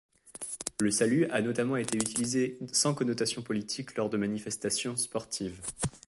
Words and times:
Le 0.79 0.89
salut 0.89 1.25
a 1.29 1.43
notamment 1.43 1.77
été 1.77 1.95
utilisé 1.99 2.57
sans 2.73 2.95
connotations 2.95 3.43
politiques 3.43 3.95
lors 3.97 4.09
de 4.09 4.17
manifestations 4.17 4.95
sportives. 4.97 5.61